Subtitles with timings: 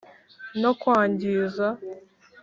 [0.61, 1.67] no kwangiza